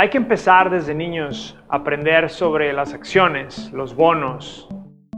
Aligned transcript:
Hay 0.00 0.10
que 0.10 0.16
empezar 0.16 0.70
desde 0.70 0.94
niños 0.94 1.58
a 1.68 1.78
aprender 1.78 2.30
sobre 2.30 2.72
las 2.72 2.94
acciones, 2.94 3.72
los 3.72 3.96
bonos, 3.96 4.68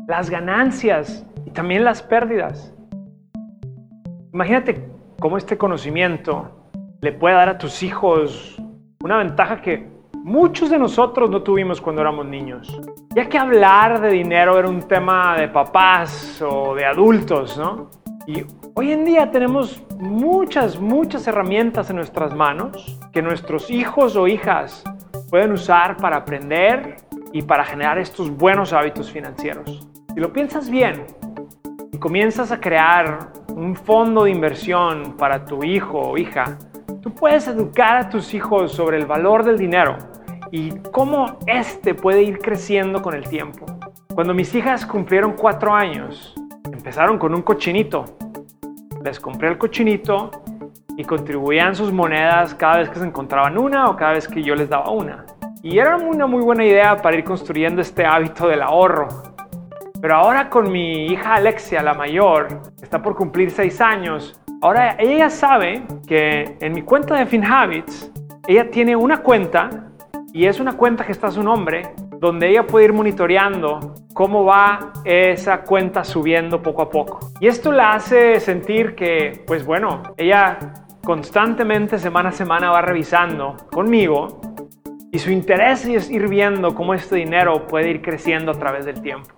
las 0.09 0.31
ganancias 0.31 1.27
y 1.45 1.51
también 1.51 1.85
las 1.85 2.01
pérdidas. 2.01 2.75
Imagínate 4.33 4.89
cómo 5.21 5.37
este 5.37 5.59
conocimiento 5.59 6.71
le 7.03 7.13
puede 7.13 7.35
dar 7.35 7.51
a 7.51 7.59
tus 7.59 7.83
hijos 7.83 8.57
una 9.05 9.19
ventaja 9.19 9.61
que 9.61 9.87
muchos 10.15 10.71
de 10.71 10.79
nosotros 10.79 11.29
no 11.29 11.43
tuvimos 11.43 11.79
cuando 11.79 12.01
éramos 12.01 12.25
niños. 12.25 12.81
Ya 13.15 13.29
que 13.29 13.37
hablar 13.37 14.01
de 14.01 14.09
dinero 14.09 14.59
era 14.59 14.71
un 14.71 14.81
tema 14.89 15.37
de 15.37 15.49
papás 15.49 16.41
o 16.41 16.75
de 16.75 16.87
adultos, 16.87 17.59
¿no? 17.59 17.91
Y 18.31 18.47
hoy 18.75 18.93
en 18.93 19.05
día 19.05 19.33
tenemos 19.33 19.83
muchas, 19.99 20.79
muchas 20.79 21.27
herramientas 21.27 21.91
en 21.91 21.97
nuestras 21.97 22.33
manos 22.33 22.97
que 23.13 23.23
nuestros 23.23 23.69
hijos 23.73 24.15
o 24.15 24.29
hijas 24.29 24.85
pueden 25.31 25.51
usar 25.51 25.97
para 25.97 26.19
aprender 26.19 26.95
y 27.33 27.43
para 27.43 27.65
generar 27.65 27.99
estos 27.99 28.31
buenos 28.31 28.73
hábitos 28.73 29.11
financieros. 29.11 29.85
Si 30.15 30.21
lo 30.21 30.33
piensas 30.33 30.71
bien 30.71 31.07
y 31.91 31.99
comienzas 31.99 32.53
a 32.53 32.61
crear 32.61 33.33
un 33.49 33.75
fondo 33.75 34.23
de 34.23 34.31
inversión 34.31 35.17
para 35.17 35.45
tu 35.45 35.65
hijo 35.65 35.99
o 35.99 36.17
hija, 36.17 36.57
tú 37.03 37.13
puedes 37.13 37.49
educar 37.49 37.97
a 37.97 38.09
tus 38.11 38.33
hijos 38.33 38.71
sobre 38.71 38.99
el 38.99 39.07
valor 39.07 39.43
del 39.43 39.59
dinero 39.59 39.99
y 40.53 40.71
cómo 40.93 41.37
éste 41.49 41.95
puede 41.95 42.23
ir 42.23 42.39
creciendo 42.39 43.03
con 43.03 43.13
el 43.15 43.29
tiempo. 43.29 43.67
Cuando 44.15 44.35
mis 44.35 44.55
hijas 44.55 44.87
cumplieron 44.87 45.33
cuatro 45.33 45.75
años, 45.75 46.40
empezaron 46.81 47.19
con 47.19 47.35
un 47.35 47.43
cochinito. 47.43 48.07
Les 49.05 49.21
compré 49.21 49.51
el 49.51 49.59
cochinito 49.59 50.31
y 50.97 51.05
contribuían 51.05 51.75
sus 51.75 51.93
monedas 51.93 52.55
cada 52.55 52.79
vez 52.79 52.89
que 52.89 52.99
se 52.99 53.05
encontraban 53.05 53.59
una 53.59 53.91
o 53.91 53.97
cada 53.97 54.13
vez 54.13 54.27
que 54.27 54.43
yo 54.43 54.55
les 54.55 54.71
daba 54.71 54.91
una. 54.91 55.27
Y 55.63 55.77
era 55.77 55.99
una 55.99 56.27
muy 56.27 56.43
buena 56.43 56.65
idea 56.65 56.97
para 56.97 57.19
ir 57.19 57.25
construyendo 57.25 57.83
este 57.83 58.07
hábito 58.07 58.49
del 58.49 58.63
ahorro. 58.63 59.09
Pero 60.01 60.17
ahora 60.17 60.49
con 60.49 60.73
mi 60.73 61.09
hija 61.09 61.35
Alexia, 61.35 61.83
la 61.83 61.93
mayor, 61.93 62.63
está 62.81 63.03
por 63.03 63.15
cumplir 63.15 63.51
seis 63.51 63.79
años, 63.83 64.41
ahora 64.63 64.97
ella 64.99 65.29
sabe 65.29 65.83
que 66.07 66.57
en 66.61 66.73
mi 66.73 66.81
cuenta 66.81 67.15
de 67.17 67.27
FinHabits, 67.27 68.11
ella 68.49 68.71
tiene 68.71 68.97
una 68.97 69.19
cuenta 69.19 69.69
y 70.33 70.47
es 70.47 70.59
una 70.59 70.79
cuenta 70.79 71.05
que 71.05 71.13
está 71.13 71.27
a 71.27 71.31
su 71.31 71.43
nombre, 71.43 71.83
donde 72.21 72.51
ella 72.51 72.67
puede 72.67 72.85
ir 72.85 72.93
monitoreando 72.93 73.95
cómo 74.13 74.45
va 74.45 74.93
esa 75.05 75.63
cuenta 75.63 76.05
subiendo 76.05 76.63
poco 76.63 76.83
a 76.83 76.91
poco. 76.91 77.33
Y 77.41 77.47
esto 77.49 77.73
la 77.73 77.95
hace 77.95 78.39
sentir 78.41 78.95
que, 78.95 79.43
pues 79.47 79.65
bueno, 79.65 80.03
ella 80.19 80.59
constantemente 81.03 81.99
semana 81.99 82.29
a 82.29 82.33
semana 82.33 82.71
va 82.71 82.83
revisando 82.83 83.57
conmigo 83.73 84.39
y 85.11 85.19
su 85.19 85.31
interés 85.31 85.87
es 85.87 86.11
ir 86.11 86.29
viendo 86.29 86.75
cómo 86.75 86.93
este 86.93 87.17
dinero 87.17 87.67
puede 87.67 87.89
ir 87.89 88.03
creciendo 88.03 88.53
a 88.53 88.55
través 88.55 88.85
del 88.85 89.01
tiempo. 89.01 89.31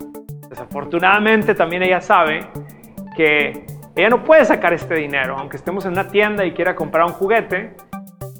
Desafortunadamente 0.50 1.54
también 1.54 1.84
ella 1.84 2.00
sabe 2.00 2.48
que 3.16 3.64
ella 3.94 4.08
no 4.08 4.24
puede 4.24 4.44
sacar 4.44 4.72
este 4.72 4.96
dinero, 4.96 5.36
aunque 5.38 5.56
estemos 5.56 5.84
en 5.84 5.92
una 5.92 6.08
tienda 6.08 6.44
y 6.44 6.52
quiera 6.52 6.74
comprar 6.74 7.06
un 7.06 7.12
juguete, 7.12 7.76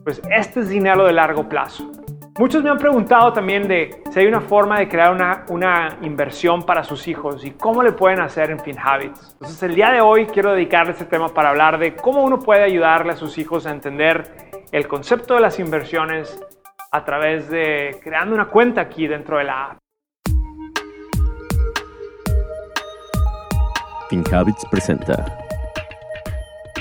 pues 0.02 0.20
este 0.36 0.60
es 0.60 0.68
dinero 0.68 1.04
de 1.04 1.12
largo 1.12 1.48
plazo. 1.48 2.01
Muchos 2.38 2.62
me 2.62 2.70
han 2.70 2.78
preguntado 2.78 3.30
también 3.34 3.68
de 3.68 4.02
si 4.10 4.20
hay 4.20 4.26
una 4.26 4.40
forma 4.40 4.78
de 4.78 4.88
crear 4.88 5.12
una, 5.12 5.44
una, 5.50 5.98
inversión 6.00 6.62
para 6.62 6.82
sus 6.82 7.06
hijos 7.06 7.44
y 7.44 7.50
cómo 7.50 7.82
le 7.82 7.92
pueden 7.92 8.20
hacer 8.20 8.50
en 8.50 8.58
FinHabits. 8.58 9.32
Entonces 9.34 9.62
el 9.62 9.74
día 9.74 9.90
de 9.90 10.00
hoy 10.00 10.24
quiero 10.24 10.52
dedicarle 10.52 10.92
este 10.92 11.04
tema 11.04 11.28
para 11.28 11.50
hablar 11.50 11.78
de 11.78 11.94
cómo 11.94 12.24
uno 12.24 12.38
puede 12.38 12.62
ayudarle 12.62 13.12
a 13.12 13.16
sus 13.16 13.36
hijos 13.36 13.66
a 13.66 13.70
entender 13.70 14.64
el 14.72 14.88
concepto 14.88 15.34
de 15.34 15.40
las 15.40 15.58
inversiones 15.58 16.40
a 16.90 17.04
través 17.04 17.50
de 17.50 18.00
creando 18.02 18.34
una 18.34 18.46
cuenta 18.46 18.80
aquí 18.80 19.06
dentro 19.06 19.36
de 19.36 19.44
la 19.44 19.64
app. 19.72 19.78
FinHabits 24.08 24.64
presenta 24.70 25.38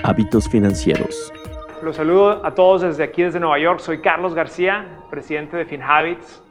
Hábitos 0.04 0.48
Financieros 0.48 1.34
los 1.84 1.96
saludo 1.96 2.46
a 2.46 2.54
todos 2.54 2.82
desde 2.82 3.04
aquí, 3.04 3.24
desde 3.24 3.40
Nueva 3.40 3.58
York. 3.58 3.80
Soy 3.80 4.02
Carlos 4.02 4.36
García, 4.36 5.00
presidente 5.10 5.58
de 5.58 5.66
FinHabits, 5.66 6.44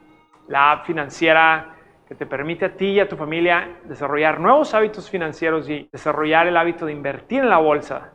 la 0.47 0.71
app 0.71 0.85
financiera 0.85 1.75
que 2.07 2.15
te 2.15 2.25
permite 2.25 2.65
a 2.65 2.75
ti 2.75 2.87
y 2.87 2.99
a 2.99 3.07
tu 3.07 3.15
familia 3.15 3.77
desarrollar 3.85 4.39
nuevos 4.39 4.73
hábitos 4.73 5.09
financieros 5.09 5.69
y 5.69 5.87
desarrollar 5.91 6.47
el 6.47 6.57
hábito 6.57 6.85
de 6.85 6.91
invertir 6.91 7.39
en 7.43 7.49
la 7.49 7.59
bolsa. 7.59 8.11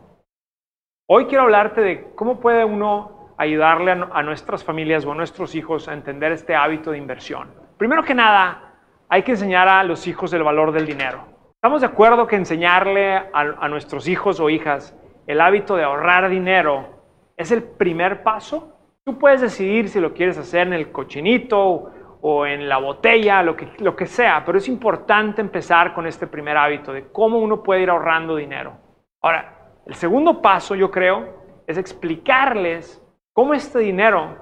Hoy 1.08 1.26
quiero 1.26 1.44
hablarte 1.44 1.80
de 1.80 2.12
cómo 2.14 2.38
puede 2.38 2.64
uno 2.64 3.34
ayudarle 3.38 3.92
a, 3.92 4.22
nuestras 4.22 4.62
familias 4.62 5.06
o 5.06 5.12
a 5.12 5.14
nuestros 5.14 5.54
hijos 5.54 5.88
a 5.88 5.94
entender 5.94 6.32
este 6.32 6.54
hábito 6.54 6.90
de 6.90 6.98
inversión. 6.98 7.50
Primero 7.78 8.02
que 8.02 8.14
nada, 8.14 8.74
hay 9.08 9.22
que 9.22 9.32
enseñar 9.32 9.68
a 9.68 9.82
los 9.84 10.06
hijos 10.06 10.32
el 10.34 10.42
valor 10.42 10.72
del 10.72 10.86
dinero. 10.86 11.24
Estamos 11.54 11.80
de 11.80 11.86
acuerdo 11.86 12.26
que 12.26 12.36
enseñarle 12.36 13.14
a, 13.16 13.28
a 13.32 13.68
nuestros 13.68 14.06
hijos 14.08 14.40
o 14.40 14.50
hijas 14.50 14.94
el 15.26 15.40
hábito 15.40 15.76
de 15.76 15.84
ahorrar 15.84 16.28
dinero 16.28 16.95
es 17.36 17.50
el 17.52 17.62
primer 17.62 18.22
paso. 18.22 18.72
Tú 19.04 19.18
puedes 19.18 19.40
decidir 19.40 19.88
si 19.88 20.00
lo 20.00 20.14
quieres 20.14 20.38
hacer 20.38 20.66
en 20.66 20.72
el 20.72 20.90
cochinito 20.90 21.92
o 22.20 22.46
en 22.46 22.68
la 22.68 22.78
botella, 22.78 23.42
lo 23.42 23.56
que, 23.56 23.70
lo 23.78 23.94
que 23.94 24.06
sea, 24.06 24.44
pero 24.44 24.58
es 24.58 24.68
importante 24.68 25.40
empezar 25.40 25.94
con 25.94 26.06
este 26.06 26.26
primer 26.26 26.56
hábito 26.56 26.92
de 26.92 27.08
cómo 27.12 27.38
uno 27.38 27.62
puede 27.62 27.82
ir 27.82 27.90
ahorrando 27.90 28.34
dinero. 28.34 28.76
Ahora, 29.22 29.72
el 29.86 29.94
segundo 29.94 30.42
paso, 30.42 30.74
yo 30.74 30.90
creo, 30.90 31.62
es 31.66 31.78
explicarles 31.78 33.02
cómo 33.32 33.54
este 33.54 33.78
dinero 33.78 34.36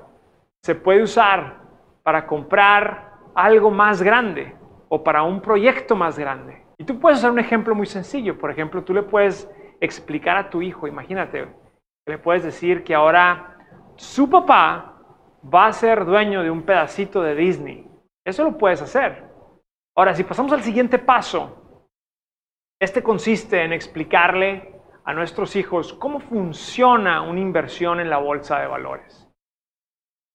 se 0.63 0.75
puede 0.75 1.03
usar 1.03 1.59
para 2.03 2.27
comprar 2.27 3.13
algo 3.35 3.71
más 3.71 4.03
grande 4.03 4.55
o 4.89 5.03
para 5.03 5.23
un 5.23 5.41
proyecto 5.41 5.97
más 5.97 6.19
grande. 6.19 6.65
Y 6.79 6.85
tú 6.85 6.99
puedes 6.99 7.19
hacer 7.19 7.31
un 7.31 7.39
ejemplo 7.39 7.75
muy 7.75 7.87
sencillo. 7.87 8.39
Por 8.39 8.51
ejemplo, 8.51 8.83
tú 8.83 8.95
le 8.95 9.03
puedes 9.03 9.51
explicar 9.81 10.37
a 10.37 10.51
tu 10.51 10.63
hijo, 10.63 10.87
imagínate, 10.87 11.49
le 12.07 12.19
puedes 12.19 12.43
decir 12.43 12.85
que 12.85 12.95
ahora 12.95 13.57
su 13.97 14.29
papá 14.29 15.01
va 15.53 15.67
a 15.67 15.73
ser 15.73 16.05
dueño 16.05 16.43
de 16.43 16.51
un 16.51 16.63
pedacito 16.63 17.23
de 17.23 17.35
Disney. 17.35 17.89
Eso 18.27 18.45
lo 18.45 18.59
puedes 18.59 18.83
hacer. 18.83 19.25
Ahora, 19.97 20.15
si 20.15 20.25
pasamos 20.25 20.53
al 20.53 20.63
siguiente 20.63 20.99
paso, 20.99 21.89
este 22.81 23.03
consiste 23.03 23.63
en 23.63 23.73
explicarle 23.73 24.81
a 25.05 25.13
nuestros 25.13 25.55
hijos 25.57 25.93
cómo 25.95 26.21
funciona 26.21 27.23
una 27.23 27.41
inversión 27.41 28.01
en 28.01 28.11
la 28.11 28.19
bolsa 28.19 28.59
de 28.61 28.67
valores. 28.67 29.29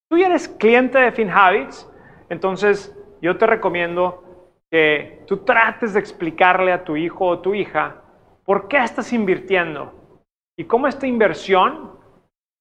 Tú 0.09 0.17
ya 0.17 0.27
eres 0.27 0.47
cliente 0.47 0.97
de 0.97 1.11
FinHabits, 1.11 1.91
entonces 2.29 2.95
yo 3.21 3.37
te 3.37 3.45
recomiendo 3.45 4.55
que 4.71 5.23
tú 5.27 5.43
trates 5.43 5.93
de 5.93 5.99
explicarle 5.99 6.71
a 6.71 6.83
tu 6.83 6.95
hijo 6.95 7.25
o 7.25 7.39
tu 7.39 7.53
hija 7.53 8.01
por 8.45 8.67
qué 8.67 8.77
estás 8.77 9.11
invirtiendo 9.13 9.98
y 10.59 10.65
cómo 10.65 10.87
esta 10.87 11.07
inversión 11.07 11.91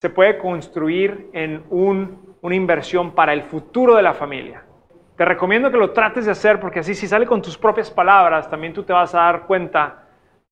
se 0.01 0.09
puede 0.09 0.39
construir 0.39 1.31
en 1.33 1.65
una 1.69 2.55
inversión 2.55 3.11
para 3.11 3.33
el 3.33 3.43
futuro 3.43 3.97
de 3.97 4.03
la 4.05 4.15
familia. 4.15 4.63
Te 5.17 5.25
recomiendo 5.25 5.69
que 5.69 5.79
lo 5.79 5.91
trates 5.91 6.25
de 6.25 6.31
hacer 6.31 6.61
porque 6.61 6.79
así 6.79 6.95
si 6.95 7.09
sale 7.09 7.27
con 7.27 7.43
tus 7.43 7.59
propias 7.59 7.91
palabras, 7.91 8.49
también 8.49 8.73
tú 8.73 8.85
te 8.85 8.93
vas 8.93 9.17
a 9.17 9.23
dar 9.23 9.47
cuenta 9.49 10.05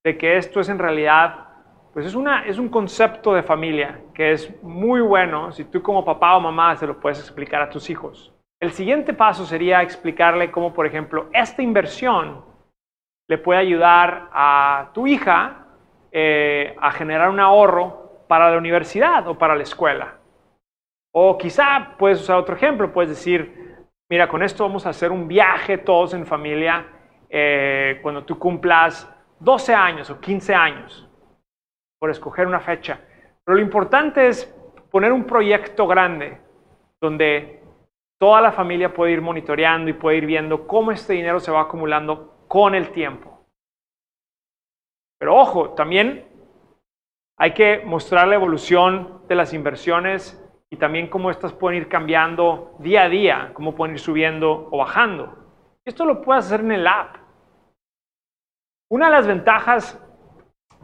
de 0.03 0.19
que 0.19 0.37
esto 0.37 0.59
es 0.59 0.69
en 0.69 0.81
realidad, 0.81 1.47
pues 1.95 2.07
es, 2.07 2.17
una, 2.17 2.45
es 2.47 2.59
un 2.59 2.69
concepto 2.69 3.33
de 3.33 3.45
familia 3.45 4.01
que 4.13 4.33
es 4.33 4.53
muy 4.65 5.01
bueno 5.01 5.53
si 5.53 5.67
tú 5.67 5.81
como 5.83 6.05
papá 6.05 6.37
o 6.37 6.41
mamá 6.41 6.75
se 6.75 6.89
lo 6.89 6.99
puedes 6.99 7.21
explicar 7.21 7.63
a 7.63 7.71
tus 7.71 7.89
hijos. 7.91 8.35
El 8.61 8.73
siguiente 8.73 9.15
paso 9.15 9.47
sería 9.47 9.83
explicarle 9.83 10.51
cómo, 10.51 10.75
por 10.75 10.85
ejemplo, 10.85 11.29
esta 11.33 11.63
inversión 11.63 12.45
le 13.29 13.39
puede 13.39 13.61
ayudar 13.61 14.31
a 14.33 14.91
tu 14.93 15.07
hija 15.07 15.66
eh, 16.13 16.75
a 16.81 16.91
generar 16.93 17.31
un 17.31 17.41
ahorro 17.41 18.25
para 18.29 18.51
la 18.51 18.59
universidad 18.59 19.27
o 19.29 19.37
para 19.37 19.55
la 19.55 19.63
escuela. 19.63 20.19
O 21.13 21.39
quizá 21.39 21.95
puedes 21.99 22.21
usar 22.21 22.37
otro 22.37 22.57
ejemplo, 22.57 22.93
puedes 22.93 23.11
decir, 23.11 23.77
mira, 24.11 24.29
con 24.29 24.43
esto 24.43 24.65
vamos 24.65 24.87
a 24.87 24.91
hacer 24.91 25.11
un 25.11 25.27
viaje 25.29 25.79
todos 25.79 26.15
en 26.15 26.27
familia 26.27 26.87
eh, 27.29 27.99
cuando 28.03 28.25
tú 28.25 28.39
cumplas 28.39 29.13
12 29.41 29.75
años 29.75 30.11
o 30.11 30.21
15 30.21 30.55
años, 30.55 31.09
por 31.99 32.11
escoger 32.11 32.47
una 32.47 32.61
fecha. 32.61 33.01
Pero 33.45 33.57
lo 33.57 33.63
importante 33.63 34.29
es 34.29 34.45
poner 34.91 35.13
un 35.13 35.25
proyecto 35.25 35.87
grande 35.87 36.39
donde 37.01 37.63
toda 38.19 38.41
la 38.41 38.53
familia 38.53 38.93
puede 38.93 39.13
ir 39.13 39.21
monitoreando 39.21 39.91
y 39.91 39.95
puede 39.95 40.19
ir 40.19 40.27
viendo 40.27 40.67
cómo 40.67 40.93
este 40.93 41.13
dinero 41.13 41.41
se 41.41 41.53
va 41.53 41.63
acumulando 41.63 42.45
con 42.49 42.75
el 42.75 42.91
tiempo. 42.91 43.36
Pero 45.19 45.37
ojo, 45.37 45.71
también 45.71 46.27
hay 47.39 47.53
que 47.53 47.83
mostrar 47.85 48.29
la 48.29 48.35
evolución 48.35 49.23
de 49.29 49.35
las 49.35 49.53
inversiones 49.53 50.43
y 50.71 50.77
también 50.77 51.09
cómo 51.09 51.31
estas 51.31 51.53
pueden 51.53 51.83
ir 51.83 51.89
cambiando 51.89 52.77
día 52.79 53.05
a 53.05 53.09
día, 53.09 53.51
cómo 53.55 53.75
pueden 53.75 53.95
ir 53.95 54.01
subiendo 54.01 54.69
o 54.71 54.79
bajando. 54.79 55.35
Esto 55.85 56.05
lo 56.05 56.23
puedes 56.23 56.47
hacer 56.47 56.61
en 56.61 56.73
el 56.73 56.87
app. 56.87 57.17
Una 58.91 59.07
de 59.07 59.13
las 59.13 59.27
ventajas 59.27 60.03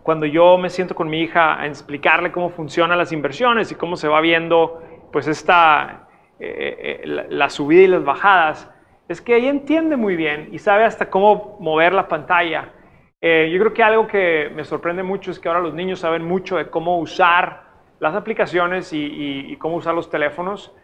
cuando 0.03 0.27
yo 0.27 0.59
me 0.59 0.71
siento 0.71 0.95
con 0.95 1.09
mi 1.09 1.21
hija 1.21 1.61
a 1.61 1.67
explicarle 1.67 2.33
cómo 2.33 2.51
funcionan 2.51 2.99
las 2.99 3.13
inversiones 3.13 3.71
y 3.71 3.77
cómo 3.77 3.97
se 3.97 4.09
va 4.09 4.21
viendo 4.21 4.83
pues 5.13 5.29
esta, 5.29 6.09
eh, 6.41 7.01
eh, 7.05 7.27
la, 7.29 7.51
subida 7.51 7.83
y 7.83 7.87
las 7.87 8.05
bajadas, 8.05 8.71
es 9.09 9.21
que 9.21 9.37
ella 9.37 9.51
entiende 9.51 9.97
muy 9.97 10.17
bien 10.17 10.49
y 10.53 10.59
sabe 10.59 10.85
hasta 10.85 11.11
cómo 11.11 11.57
mover 11.61 11.93
la 11.93 12.09
pantalla. 12.09 12.73
Yo 13.23 13.59
creo 13.61 13.73
que 13.73 13.83
algo 13.85 14.07
que 14.09 14.51
me 14.53 14.65
sorprende 14.65 15.05
mucho 15.05 15.31
es 15.31 15.39
que 15.39 15.49
ahora 15.49 15.61
los 15.61 15.75
niños 15.75 16.01
saben 16.01 16.25
mucho 16.25 16.57
de 16.57 16.69
cómo 16.69 16.99
usar 16.99 17.71
las 18.01 18.17
aplicaciones 18.17 18.91
y 18.93 19.57
cómo 19.59 19.77
usar 19.77 19.95
los 19.95 20.11
teléfonos, 20.11 20.75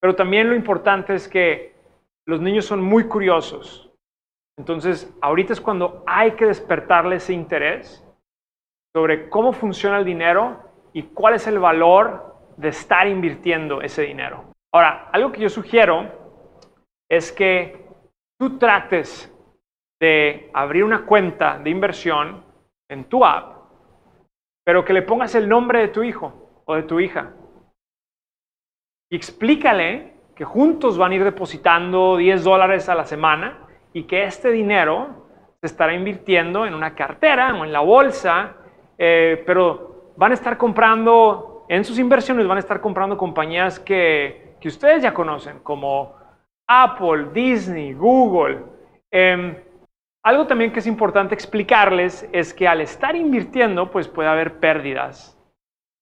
pero 0.00 0.16
también 0.16 0.48
lo 0.48 0.56
importante 0.56 1.14
es 1.14 1.28
que 1.28 1.74
los 2.26 2.40
niños 2.40 2.64
son 2.64 2.82
muy 2.82 3.04
curiosos. 3.04 3.92
Entonces, 4.58 5.16
ahorita 5.20 5.52
es 5.52 5.60
cuando 5.60 6.02
hay 6.06 6.32
que 6.32 6.46
despertarle 6.46 7.16
ese 7.16 7.32
interés 7.32 8.04
sobre 8.94 9.28
cómo 9.28 9.52
funciona 9.52 9.98
el 9.98 10.04
dinero 10.04 10.60
y 10.92 11.02
cuál 11.04 11.34
es 11.34 11.46
el 11.46 11.58
valor 11.58 12.36
de 12.56 12.68
estar 12.68 13.06
invirtiendo 13.08 13.82
ese 13.82 14.02
dinero. 14.02 14.44
Ahora, 14.72 15.08
algo 15.12 15.32
que 15.32 15.40
yo 15.40 15.48
sugiero 15.48 16.08
es 17.10 17.32
que 17.32 17.88
tú 18.38 18.58
trates 18.58 19.33
de 20.04 20.50
abrir 20.52 20.84
una 20.84 21.04
cuenta 21.04 21.58
de 21.58 21.70
inversión 21.70 22.44
en 22.88 23.04
tu 23.04 23.24
app, 23.24 23.56
pero 24.64 24.84
que 24.84 24.92
le 24.92 25.02
pongas 25.02 25.34
el 25.34 25.48
nombre 25.48 25.80
de 25.80 25.88
tu 25.88 26.02
hijo 26.02 26.62
o 26.64 26.74
de 26.74 26.82
tu 26.82 27.00
hija. 27.00 27.32
Y 29.10 29.16
explícale 29.16 30.14
que 30.34 30.44
juntos 30.44 30.98
van 30.98 31.12
a 31.12 31.14
ir 31.14 31.24
depositando 31.24 32.16
10 32.16 32.44
dólares 32.44 32.88
a 32.88 32.94
la 32.94 33.04
semana 33.04 33.66
y 33.92 34.04
que 34.04 34.24
este 34.24 34.50
dinero 34.50 35.26
se 35.60 35.66
estará 35.66 35.94
invirtiendo 35.94 36.66
en 36.66 36.74
una 36.74 36.94
cartera 36.94 37.54
o 37.54 37.64
en 37.64 37.72
la 37.72 37.80
bolsa 37.80 38.56
eh, 38.98 39.42
pero 39.46 40.12
van 40.16 40.30
a 40.30 40.34
estar 40.34 40.56
comprando, 40.56 41.66
en 41.68 41.84
sus 41.84 41.98
inversiones 41.98 42.46
van 42.46 42.58
a 42.58 42.60
estar 42.60 42.80
comprando 42.80 43.16
compañías 43.16 43.80
que, 43.80 44.56
que 44.60 44.68
ustedes 44.68 45.02
ya 45.02 45.12
conocen, 45.12 45.58
como 45.60 46.14
Apple, 46.66 47.28
Disney, 47.32 47.92
Google. 47.94 48.62
Em, 49.10 49.56
algo 50.24 50.46
también 50.46 50.72
que 50.72 50.78
es 50.78 50.86
importante 50.86 51.34
explicarles 51.34 52.28
es 52.32 52.54
que 52.54 52.66
al 52.66 52.80
estar 52.80 53.14
invirtiendo, 53.14 53.90
pues 53.90 54.08
puede 54.08 54.28
haber 54.28 54.58
pérdidas 54.58 55.38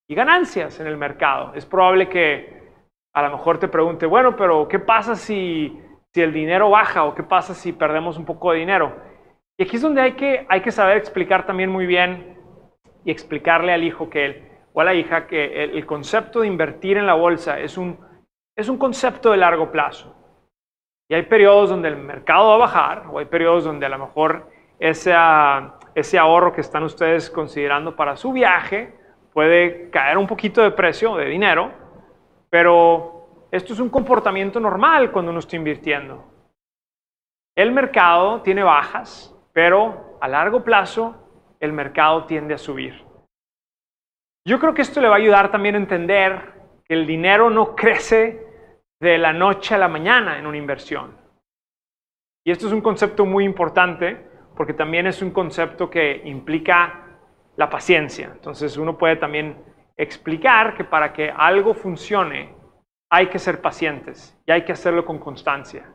y 0.09 0.15
ganancias 0.15 0.79
en 0.79 0.87
el 0.87 0.97
mercado. 0.97 1.53
Es 1.55 1.67
probable 1.67 2.09
que 2.09 2.63
a 3.15 3.23
lo 3.23 3.31
mejor 3.31 3.59
te 3.59 3.69
pregunte, 3.69 4.07
bueno, 4.07 4.37
pero 4.37 4.69
¿qué 4.69 4.79
pasa 4.79 5.17
si, 5.17 5.77
si 6.15 6.23
el 6.23 6.33
dinero 6.33 6.71
baja 6.71 7.05
o 7.05 7.15
qué 7.15 7.25
pasa 7.25 7.53
si 7.53 7.73
perdemos 7.73 8.17
un 8.17 8.25
poco 8.25 8.53
de 8.53 8.61
dinero? 8.61 8.97
Y 9.59 9.65
aquí 9.65 9.77
es 9.77 9.83
donde 9.83 10.01
hay 10.01 10.13
que, 10.13 10.47
hay 10.49 10.61
que 10.61 10.71
saber 10.71 10.97
explicar 10.97 11.45
también 11.45 11.69
muy 11.69 11.87
bien 11.87 12.39
y 13.05 13.11
explicarle 13.11 13.73
al 13.73 13.83
hijo 13.83 14.09
que 14.09 14.25
él, 14.25 14.49
o 14.73 14.81
a 14.81 14.85
la 14.85 14.95
hija 14.95 15.27
que 15.27 15.65
el, 15.65 15.85
concepto 15.85 16.41
de 16.41 16.47
invertir 16.47 16.97
en 16.97 17.07
la 17.07 17.15
bolsa 17.15 17.59
es 17.59 17.77
un, 17.77 17.99
es 18.57 18.69
un 18.69 18.79
concepto 18.79 19.33
de 19.33 19.39
largo 19.39 19.73
plazo. 19.73 20.15
Y 21.09 21.15
hay 21.15 21.23
periodos 21.23 21.71
donde 21.71 21.89
el 21.89 21.97
mercado 21.97 22.49
va 22.49 22.55
a 22.55 22.59
bajar, 22.59 23.05
o 23.11 23.19
hay 23.19 23.27
periodos 23.27 23.65
donde 23.65 23.87
a 23.87 23.89
lo 23.91 23.99
mejor 23.99 24.49
ese, 24.79 25.15
ese 25.95 26.19
ahorro 26.19 26.53
que 26.53 26.61
están 26.61 26.83
ustedes 26.85 27.31
considerando 27.31 27.95
para 27.95 28.17
su 28.17 28.33
viaje 28.33 28.95
puede 29.33 29.91
caer 29.91 30.19
un 30.19 30.27
poquito 30.27 30.63
de 30.63 30.71
precio, 30.71 31.17
de 31.17 31.27
dinero, 31.27 31.73
pero 32.51 33.47
esto 33.51 33.73
es 33.73 33.81
un 33.81 33.89
comportamiento 33.89 34.61
normal 34.61 35.11
cuando 35.11 35.31
uno 35.31 35.41
está 35.41 35.57
invirtiendo. 35.57 36.25
El 37.57 37.73
mercado 37.73 38.43
tiene 38.43 38.63
bajas, 38.63 39.35
pero 39.53 40.19
a 40.21 40.29
largo 40.29 40.65
plazo 40.65 41.17
el 41.61 41.73
mercado 41.73 42.25
tiende 42.25 42.55
a 42.55 42.59
subir. 42.59 43.05
Yo 44.45 44.59
creo 44.59 44.75
que 44.75 44.83
esto 44.83 45.01
le 45.01 45.09
va 45.09 45.15
a 45.15 45.19
ayudar 45.19 45.51
también 45.51 45.75
a 45.75 45.79
entender 45.79 46.55
que 46.85 46.95
el 46.95 47.07
dinero 47.07 47.51
no 47.51 47.77
crece 47.77 48.47
de 49.03 49.19
la 49.19 49.35
noche 49.35 49.75
a 49.75 49.79
la 49.79 49.89
mañana 49.89 50.39
en 50.39 50.47
una 50.47 50.57
inversión. 50.57 51.15
Y 52.45 52.51
esto 52.51 52.67
es 52.67 52.73
un 52.73 52.81
concepto 52.81 53.27
muy 53.27 53.45
importante 53.45 54.31
porque 54.57 54.73
también 54.73 55.07
es 55.07 55.21
un 55.21 55.31
concepto 55.31 55.91
que 55.91 56.23
implica 56.25 57.19
la 57.57 57.69
paciencia. 57.69 58.31
Entonces 58.33 58.77
uno 58.77 58.97
puede 58.97 59.17
también 59.17 59.63
explicar 59.97 60.75
que 60.75 60.85
para 60.85 61.13
que 61.13 61.31
algo 61.31 61.75
funcione 61.75 62.55
hay 63.11 63.27
que 63.27 63.39
ser 63.39 63.61
pacientes 63.61 64.41
y 64.47 64.53
hay 64.53 64.65
que 64.65 64.73
hacerlo 64.73 65.05
con 65.05 65.19
constancia. 65.19 65.93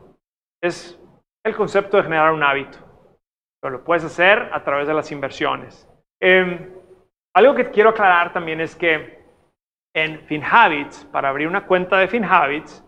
Es 0.62 1.02
el 1.44 1.56
concepto 1.56 1.98
de 1.98 2.04
generar 2.04 2.32
un 2.32 2.44
hábito 2.44 2.88
pero 3.62 3.78
lo 3.78 3.84
puedes 3.84 4.04
hacer 4.04 4.50
a 4.54 4.64
través 4.64 4.88
de 4.88 4.94
las 4.94 5.12
inversiones. 5.12 5.90
Em, 6.22 6.74
algo 7.34 7.56
que 7.56 7.70
quiero 7.70 7.90
aclarar 7.90 8.34
también 8.34 8.62
es 8.62 8.76
que 8.76 9.18
en 9.96 10.22
FinHabits, 10.22 11.06
para 11.06 11.30
abrir 11.30 11.48
una 11.48 11.66
cuenta 11.66 11.98
de 11.98 12.08
FinHabits, 12.08 12.84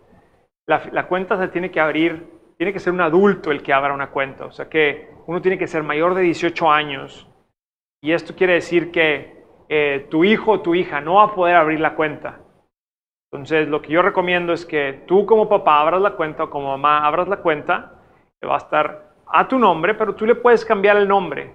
la, 0.70 1.06
cuenta 1.06 1.36
se 1.36 1.48
tiene 1.48 1.70
que 1.70 1.80
abrir, 1.80 2.26
tiene 2.56 2.72
que 2.72 2.78
ser 2.78 2.92
un 2.92 3.00
adulto 3.00 3.50
el 3.50 3.62
que 3.62 3.72
abra 3.72 3.92
una 3.92 4.10
cuenta, 4.10 4.46
o 4.46 4.52
sea 4.52 4.68
que 4.68 5.10
uno 5.26 5.42
tiene 5.42 5.58
que 5.58 5.66
ser 5.66 5.82
mayor 5.82 6.14
de 6.14 6.22
18 6.22 6.70
años 6.70 7.28
y 8.02 8.12
esto 8.12 8.34
quiere 8.34 8.54
decir 8.54 8.90
que 8.90 9.44
eh, 9.68 10.06
tu 10.10 10.24
hijo 10.24 10.52
o 10.52 10.60
tu 10.60 10.74
hija 10.74 11.00
no 11.00 11.14
va 11.14 11.24
a 11.24 11.34
poder 11.34 11.56
abrir 11.56 11.80
la 11.80 11.94
cuenta. 11.94 12.40
Entonces, 13.32 13.68
lo 13.68 13.80
que 13.80 13.92
yo 13.92 14.02
recomiendo 14.02 14.52
es 14.52 14.66
que 14.66 15.04
tú 15.06 15.24
como 15.24 15.48
papá 15.48 15.80
abras 15.80 16.00
la 16.00 16.16
cuenta 16.16 16.44
o 16.44 16.50
como 16.50 16.68
mamá 16.68 17.06
abras 17.06 17.28
la 17.28 17.36
cuenta, 17.36 17.92
que 18.40 18.48
va 18.48 18.54
a 18.54 18.58
estar 18.58 19.14
a 19.26 19.46
tu 19.46 19.58
nombre, 19.58 19.94
pero 19.94 20.14
tú 20.14 20.26
le 20.26 20.34
puedes 20.34 20.64
cambiar 20.64 20.96
el 20.96 21.06
nombre 21.06 21.54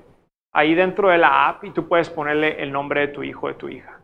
ahí 0.54 0.74
dentro 0.74 1.10
de 1.10 1.18
la 1.18 1.50
app 1.50 1.66
y 1.66 1.72
tú 1.72 1.88
puedes 1.88 2.10
ponerle 2.10 2.62
el 2.62 2.72
nombre 2.72 3.02
de 3.02 3.08
tu 3.10 3.24
hijo 3.24 3.48
o 3.48 3.50
de 3.50 3.56
tu 3.56 3.68
hija. 3.68 4.00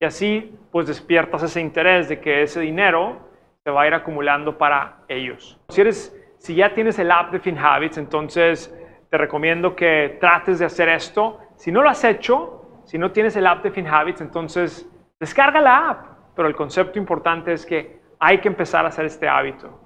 Y 0.00 0.04
así 0.04 0.58
pues 0.72 0.88
despiertas 0.88 1.44
ese 1.44 1.60
interés 1.60 2.08
de 2.08 2.20
que 2.20 2.42
ese 2.42 2.60
dinero 2.60 3.31
se 3.64 3.70
va 3.70 3.82
a 3.82 3.86
ir 3.86 3.94
acumulando 3.94 4.58
para 4.58 5.04
ellos. 5.08 5.58
Si, 5.68 5.80
eres, 5.80 6.16
si 6.38 6.54
ya 6.54 6.74
tienes 6.74 6.98
el 6.98 7.10
app 7.10 7.30
de 7.30 7.38
FinHabits, 7.38 7.98
entonces 7.98 8.74
te 9.08 9.18
recomiendo 9.18 9.76
que 9.76 10.16
trates 10.20 10.58
de 10.58 10.64
hacer 10.64 10.88
esto. 10.88 11.38
Si 11.56 11.70
no 11.70 11.82
lo 11.82 11.88
has 11.88 12.02
hecho, 12.02 12.82
si 12.84 12.98
no 12.98 13.12
tienes 13.12 13.36
el 13.36 13.46
app 13.46 13.62
de 13.62 13.70
FinHabits, 13.70 14.20
entonces 14.20 14.88
descarga 15.20 15.60
la 15.60 15.90
app. 15.90 16.06
Pero 16.34 16.48
el 16.48 16.56
concepto 16.56 16.98
importante 16.98 17.52
es 17.52 17.64
que 17.64 18.00
hay 18.18 18.38
que 18.38 18.48
empezar 18.48 18.84
a 18.84 18.88
hacer 18.88 19.04
este 19.04 19.28
hábito. 19.28 19.78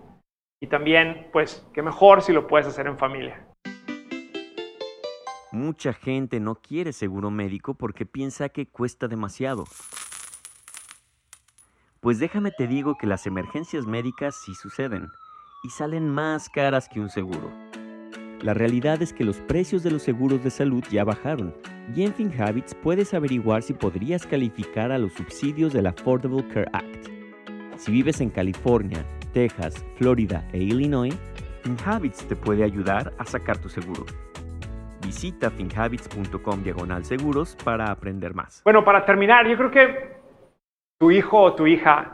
Y 0.61 0.69
también, 0.69 1.28
pues, 1.32 1.69
qué 1.75 1.82
mejor 1.82 2.23
si 2.23 2.32
lo 2.32 2.46
puedes 2.46 2.67
hacer 2.67 2.87
en 2.87 2.96
familia. 2.96 3.46
Mucha 5.52 5.93
gente 5.93 6.40
no 6.40 6.55
quiere 6.55 6.93
seguro 6.93 7.31
médico 7.31 7.75
porque 7.75 8.06
piensa 8.06 8.49
que 8.49 8.69
cuesta 8.69 9.08
demasiado. 9.08 9.64
Pues 12.06 12.20
déjame 12.20 12.52
te 12.52 12.68
digo 12.68 12.96
que 12.96 13.08
las 13.08 13.26
emergencias 13.26 13.84
médicas 13.84 14.36
sí 14.36 14.54
suceden 14.54 15.10
y 15.64 15.70
salen 15.70 16.08
más 16.08 16.48
caras 16.48 16.88
que 16.88 17.00
un 17.00 17.10
seguro. 17.10 17.50
La 18.40 18.54
realidad 18.54 19.02
es 19.02 19.12
que 19.12 19.25
los 19.25 19.40
precios 19.40 19.82
de 19.82 19.90
los 19.90 20.02
seguros 20.02 20.44
de 20.44 20.50
salud 20.50 20.84
ya 20.88 21.02
bajaron 21.02 21.52
y 21.96 22.04
en 22.04 22.14
FinHabits 22.14 22.76
puedes 22.76 23.12
averiguar 23.12 23.64
si 23.64 23.75
podrías 23.75 24.25
calificar 24.25 24.92
a 24.92 24.98
los 24.98 25.14
subsidios 25.14 25.72
del 25.72 25.88
Affordable 25.88 26.46
Care 26.46 26.70
Act. 26.72 27.08
Si 27.76 27.90
vives 27.90 28.20
en 28.20 28.30
California, 28.30 29.04
Texas, 29.32 29.84
Florida 29.96 30.46
e 30.52 30.58
Illinois, 30.58 31.18
FinHabits 31.64 32.28
te 32.28 32.36
puede 32.36 32.62
ayudar 32.62 33.14
a 33.18 33.25
sacar 33.25 33.58
tu 33.58 33.68
seguro. 33.68 34.06
Visita 35.04 35.50
finhabits.com 35.50 36.62
diagonal 36.62 37.04
seguros 37.04 37.56
para 37.64 37.90
aprender 37.90 38.32
más. 38.32 38.62
Bueno, 38.62 38.84
para 38.84 39.04
terminar, 39.04 39.48
yo 39.48 39.56
creo 39.56 39.70
que 39.72 40.15
tu 40.98 41.10
hijo 41.10 41.40
o 41.40 41.54
tu 41.54 41.66
hija 41.66 42.12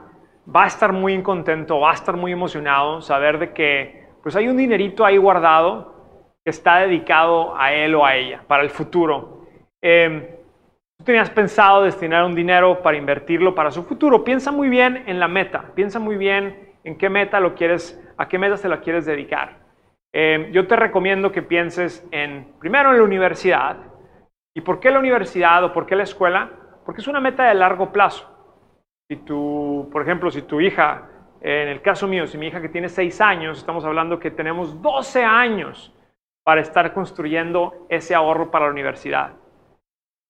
va 0.54 0.64
a 0.64 0.66
estar 0.66 0.92
muy 0.92 1.20
contento, 1.22 1.80
va 1.80 1.92
a 1.92 1.94
estar 1.94 2.16
muy 2.16 2.32
emocionado 2.32 3.00
saber 3.00 3.38
de 3.38 3.52
que 3.52 4.08
pues 4.22 4.36
hay 4.36 4.48
un 4.48 4.56
dinerito 4.56 5.04
ahí 5.04 5.16
guardado 5.16 5.92
que 6.44 6.50
está 6.50 6.78
dedicado 6.78 7.56
a 7.56 7.72
él 7.72 7.94
o 7.94 8.04
a 8.04 8.16
ella 8.16 8.44
para 8.46 8.62
el 8.62 8.70
futuro. 8.70 9.46
Em, 9.80 10.26
tú 10.98 11.04
tenías 11.04 11.30
pensado 11.30 11.82
destinar 11.82 12.24
un 12.24 12.34
dinero 12.34 12.82
para 12.82 12.96
invertirlo 12.96 13.54
para 13.54 13.70
su 13.70 13.84
futuro. 13.84 14.24
Piensa 14.24 14.50
muy 14.50 14.68
bien 14.68 15.04
en 15.06 15.20
la 15.20 15.28
meta, 15.28 15.72
piensa 15.74 15.98
muy 15.98 16.16
bien 16.16 16.72
en 16.84 16.98
qué 16.98 17.08
meta 17.08 17.40
lo 17.40 17.54
quieres, 17.54 18.00
a 18.16 18.28
qué 18.28 18.38
meta 18.38 18.56
se 18.56 18.68
la 18.68 18.80
quieres 18.80 19.06
dedicar. 19.06 19.60
Eh, 20.12 20.50
yo 20.52 20.66
te 20.66 20.76
recomiendo 20.76 21.32
que 21.32 21.42
pienses 21.42 22.06
en, 22.10 22.52
primero 22.58 22.90
en 22.90 22.98
la 22.98 23.04
universidad. 23.04 23.76
¿Y 24.54 24.60
por 24.60 24.80
qué 24.80 24.90
la 24.90 24.98
universidad 24.98 25.64
o 25.64 25.72
por 25.72 25.86
qué 25.86 25.96
la 25.96 26.02
escuela? 26.02 26.50
Porque 26.84 27.00
es 27.00 27.08
una 27.08 27.20
meta 27.20 27.44
de 27.44 27.54
largo 27.54 27.90
plazo. 27.92 28.31
Si 29.12 29.16
tú, 29.16 29.90
por 29.92 30.00
ejemplo, 30.00 30.30
si 30.30 30.40
tu 30.40 30.58
hija, 30.58 31.06
en 31.42 31.68
el 31.68 31.82
caso 31.82 32.08
mío, 32.08 32.26
si 32.26 32.38
mi 32.38 32.46
hija 32.46 32.62
que 32.62 32.70
tiene 32.70 32.88
6 32.88 33.20
años, 33.20 33.58
estamos 33.58 33.84
hablando 33.84 34.18
que 34.18 34.30
tenemos 34.30 34.80
12 34.80 35.22
años 35.22 35.94
para 36.42 36.62
estar 36.62 36.94
construyendo 36.94 37.86
ese 37.90 38.14
ahorro 38.14 38.50
para 38.50 38.64
la 38.64 38.70
universidad. 38.70 39.32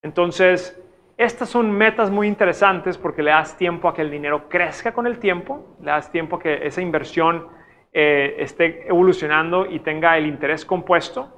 Entonces, 0.02 0.76
estas 1.16 1.48
son 1.48 1.70
metas 1.70 2.10
muy 2.10 2.26
interesantes 2.26 2.98
porque 2.98 3.22
le 3.22 3.30
das 3.30 3.56
tiempo 3.56 3.88
a 3.88 3.94
que 3.94 4.02
el 4.02 4.10
dinero 4.10 4.48
crezca 4.48 4.92
con 4.92 5.06
el 5.06 5.20
tiempo, 5.20 5.76
le 5.78 5.92
das 5.92 6.10
tiempo 6.10 6.34
a 6.34 6.40
que 6.40 6.66
esa 6.66 6.82
inversión 6.82 7.46
eh, 7.92 8.34
esté 8.38 8.88
evolucionando 8.88 9.64
y 9.64 9.78
tenga 9.78 10.18
el 10.18 10.26
interés 10.26 10.64
compuesto. 10.64 11.28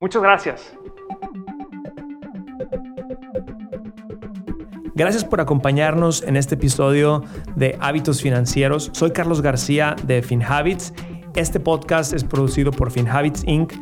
Muchas 0.00 0.22
gracias. 0.22 0.74
Gracias 5.02 5.24
por 5.24 5.40
acompañarnos 5.40 6.22
en 6.22 6.36
este 6.36 6.54
episodio 6.54 7.24
de 7.56 7.76
Hábitos 7.80 8.22
Financieros. 8.22 8.88
Soy 8.92 9.10
Carlos 9.10 9.42
García 9.42 9.96
de 10.04 10.22
FinHabits. 10.22 10.94
Este 11.34 11.58
podcast 11.58 12.12
es 12.12 12.22
producido 12.22 12.70
por 12.70 12.92
FinHabits 12.92 13.42
Inc., 13.48 13.72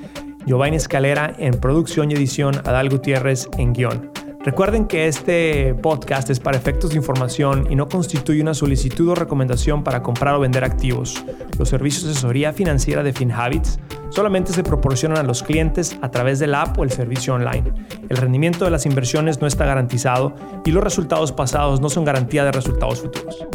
Giovanni 0.47 0.79
Escalera 0.79 1.35
en 1.37 1.61
producción 1.61 2.11
y 2.11 2.15
edición, 2.15 2.55
Adal 2.65 2.89
Gutiérrez 2.89 3.51
en 3.59 3.75
guion. 3.75 4.11
Recuerden 4.43 4.87
que 4.87 5.09
este 5.09 5.75
podcast 5.75 6.31
es 6.31 6.41
para 6.41 6.57
efectos 6.57 6.93
de 6.93 6.97
información 6.97 7.67
y 7.69 7.77
no 7.77 7.87
constituye 7.87 8.41
una 8.41 8.55
solicitud 8.55 9.11
o 9.11 9.15
recomendación 9.15 9.85
para 9.85 10.03
comprar 10.03 10.37
o 10.37 10.41
vender 10.41 10.65
activos. 10.65 11.23
Los 11.59 11.69
servicios 11.69 12.05
de 12.05 12.13
asesoría 12.13 12.55
financiera 12.55 13.03
de 13.03 13.13
FinHabits 13.13 13.79
solamente 14.11 14.53
se 14.53 14.63
proporcionan 14.63 15.19
a 15.19 15.23
los 15.23 15.43
clientes 15.43 15.97
a 16.03 16.11
través 16.11 16.39
de 16.39 16.47
la 16.47 16.63
app 16.63 16.79
o 16.79 16.85
el 16.85 16.91
servicio 16.91 17.35
online. 17.35 17.73
El 18.09 18.17
rendimiento 18.17 18.65
de 18.65 18.71
las 18.71 18.87
inversiones 18.87 19.41
no 19.41 19.47
está 19.47 19.65
garantizado 19.65 20.35
y 20.65 20.71
los 20.73 20.85
resultados 20.85 21.33
pasados 21.33 21.81
no 21.81 21.89
son 21.89 22.05
garantía 22.05 22.45
de 22.45 22.53
resultados 22.53 23.01
futuros. 23.01 23.47